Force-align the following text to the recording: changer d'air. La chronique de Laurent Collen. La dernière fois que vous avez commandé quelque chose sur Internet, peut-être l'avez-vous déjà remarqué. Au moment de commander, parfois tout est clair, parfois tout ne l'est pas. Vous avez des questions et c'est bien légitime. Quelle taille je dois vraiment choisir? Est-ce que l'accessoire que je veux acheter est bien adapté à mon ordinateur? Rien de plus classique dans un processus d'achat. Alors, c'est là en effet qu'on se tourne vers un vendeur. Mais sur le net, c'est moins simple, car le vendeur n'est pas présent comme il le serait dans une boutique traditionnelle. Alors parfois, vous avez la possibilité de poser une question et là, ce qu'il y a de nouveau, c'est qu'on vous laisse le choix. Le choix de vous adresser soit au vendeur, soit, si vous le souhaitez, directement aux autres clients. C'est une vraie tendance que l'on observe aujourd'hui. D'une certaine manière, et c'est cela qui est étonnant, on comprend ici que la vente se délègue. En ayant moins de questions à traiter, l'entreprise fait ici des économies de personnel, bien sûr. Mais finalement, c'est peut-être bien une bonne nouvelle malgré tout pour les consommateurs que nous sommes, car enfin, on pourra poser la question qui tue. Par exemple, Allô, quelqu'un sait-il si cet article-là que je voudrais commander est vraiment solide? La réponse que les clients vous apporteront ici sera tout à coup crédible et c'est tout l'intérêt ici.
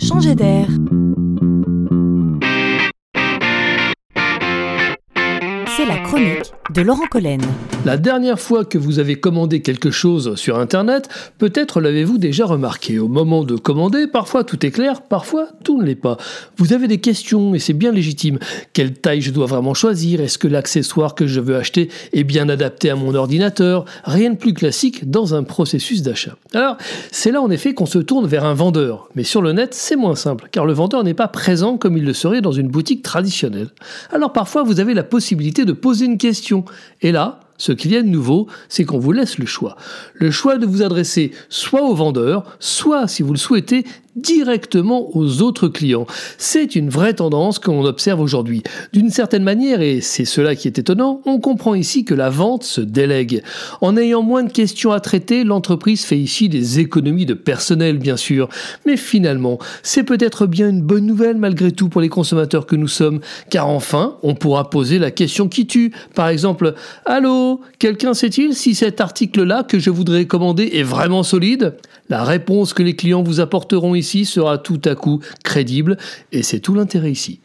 changer 0.00 0.34
d'air. 0.34 0.68
La 5.88 5.96
chronique 5.98 6.52
de 6.74 6.82
Laurent 6.82 7.06
Collen. 7.10 7.40
La 7.86 7.96
dernière 7.96 8.38
fois 8.38 8.64
que 8.66 8.76
vous 8.76 8.98
avez 8.98 9.16
commandé 9.16 9.62
quelque 9.62 9.90
chose 9.90 10.34
sur 10.34 10.58
Internet, 10.58 11.08
peut-être 11.38 11.80
l'avez-vous 11.80 12.18
déjà 12.18 12.44
remarqué. 12.44 12.98
Au 12.98 13.08
moment 13.08 13.42
de 13.42 13.56
commander, 13.56 14.06
parfois 14.06 14.44
tout 14.44 14.64
est 14.64 14.70
clair, 14.70 15.00
parfois 15.02 15.48
tout 15.64 15.80
ne 15.80 15.86
l'est 15.86 15.94
pas. 15.94 16.18
Vous 16.58 16.74
avez 16.74 16.86
des 16.86 16.98
questions 16.98 17.54
et 17.54 17.58
c'est 17.58 17.72
bien 17.72 17.90
légitime. 17.90 18.38
Quelle 18.74 18.92
taille 18.92 19.22
je 19.22 19.30
dois 19.30 19.46
vraiment 19.46 19.72
choisir? 19.72 20.20
Est-ce 20.20 20.36
que 20.36 20.46
l'accessoire 20.46 21.14
que 21.14 21.26
je 21.26 21.40
veux 21.40 21.56
acheter 21.56 21.88
est 22.12 22.24
bien 22.24 22.48
adapté 22.50 22.90
à 22.90 22.96
mon 22.96 23.14
ordinateur? 23.14 23.86
Rien 24.04 24.30
de 24.30 24.36
plus 24.36 24.52
classique 24.52 25.10
dans 25.10 25.34
un 25.34 25.42
processus 25.42 26.02
d'achat. 26.02 26.36
Alors, 26.52 26.76
c'est 27.10 27.32
là 27.32 27.40
en 27.40 27.50
effet 27.50 27.72
qu'on 27.72 27.86
se 27.86 27.98
tourne 27.98 28.26
vers 28.26 28.44
un 28.44 28.54
vendeur. 28.54 29.08
Mais 29.14 29.24
sur 29.24 29.40
le 29.40 29.52
net, 29.52 29.74
c'est 29.74 29.96
moins 29.96 30.16
simple, 30.16 30.48
car 30.52 30.66
le 30.66 30.74
vendeur 30.74 31.02
n'est 31.02 31.14
pas 31.14 31.28
présent 31.28 31.78
comme 31.78 31.96
il 31.96 32.04
le 32.04 32.12
serait 32.12 32.42
dans 32.42 32.52
une 32.52 32.68
boutique 32.68 33.02
traditionnelle. 33.02 33.70
Alors 34.12 34.32
parfois, 34.32 34.62
vous 34.62 34.78
avez 34.78 34.94
la 34.94 35.04
possibilité 35.04 35.64
de 35.64 35.69
poser 35.72 36.06
une 36.06 36.18
question 36.18 36.64
et 37.00 37.12
là, 37.12 37.40
ce 37.60 37.72
qu'il 37.72 37.92
y 37.92 37.96
a 37.96 38.02
de 38.02 38.08
nouveau, 38.08 38.46
c'est 38.70 38.84
qu'on 38.84 38.98
vous 38.98 39.12
laisse 39.12 39.36
le 39.36 39.44
choix. 39.44 39.76
Le 40.14 40.30
choix 40.30 40.56
de 40.56 40.64
vous 40.64 40.82
adresser 40.82 41.32
soit 41.50 41.82
au 41.82 41.94
vendeur, 41.94 42.56
soit, 42.58 43.06
si 43.06 43.22
vous 43.22 43.32
le 43.32 43.38
souhaitez, 43.38 43.84
directement 44.16 45.16
aux 45.16 45.42
autres 45.42 45.68
clients. 45.68 46.06
C'est 46.38 46.74
une 46.74 46.90
vraie 46.90 47.14
tendance 47.14 47.58
que 47.58 47.70
l'on 47.70 47.84
observe 47.84 48.20
aujourd'hui. 48.20 48.62
D'une 48.92 49.10
certaine 49.10 49.44
manière, 49.44 49.80
et 49.80 50.00
c'est 50.00 50.24
cela 50.24 50.54
qui 50.54 50.68
est 50.68 50.78
étonnant, 50.78 51.20
on 51.26 51.38
comprend 51.38 51.74
ici 51.74 52.04
que 52.04 52.14
la 52.14 52.30
vente 52.30 52.64
se 52.64 52.80
délègue. 52.80 53.42
En 53.80 53.96
ayant 53.96 54.22
moins 54.22 54.42
de 54.42 54.52
questions 54.52 54.92
à 54.92 55.00
traiter, 55.00 55.44
l'entreprise 55.44 56.04
fait 56.04 56.18
ici 56.18 56.48
des 56.48 56.80
économies 56.80 57.26
de 57.26 57.34
personnel, 57.34 57.98
bien 57.98 58.16
sûr. 58.16 58.48
Mais 58.86 58.96
finalement, 58.96 59.58
c'est 59.82 60.04
peut-être 60.04 60.46
bien 60.46 60.68
une 60.68 60.82
bonne 60.82 61.06
nouvelle 61.06 61.36
malgré 61.36 61.72
tout 61.72 61.88
pour 61.88 62.00
les 62.00 62.08
consommateurs 62.08 62.66
que 62.66 62.76
nous 62.76 62.88
sommes, 62.88 63.20
car 63.48 63.68
enfin, 63.68 64.16
on 64.22 64.34
pourra 64.34 64.70
poser 64.70 64.98
la 64.98 65.10
question 65.10 65.48
qui 65.48 65.66
tue. 65.66 65.92
Par 66.14 66.28
exemple, 66.28 66.74
Allô, 67.06 67.60
quelqu'un 67.78 68.14
sait-il 68.14 68.54
si 68.54 68.74
cet 68.74 69.00
article-là 69.00 69.62
que 69.62 69.78
je 69.78 69.90
voudrais 69.90 70.26
commander 70.26 70.70
est 70.74 70.82
vraiment 70.82 71.22
solide? 71.22 71.74
La 72.08 72.24
réponse 72.24 72.74
que 72.74 72.82
les 72.82 72.96
clients 72.96 73.22
vous 73.22 73.38
apporteront 73.38 73.94
ici 73.94 74.09
sera 74.24 74.58
tout 74.58 74.80
à 74.84 74.94
coup 74.94 75.20
crédible 75.44 75.96
et 76.32 76.42
c'est 76.42 76.60
tout 76.60 76.74
l'intérêt 76.74 77.12
ici. 77.12 77.40